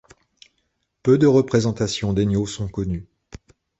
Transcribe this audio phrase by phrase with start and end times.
[1.03, 3.05] Peu de représentations d'Ényo sont connues.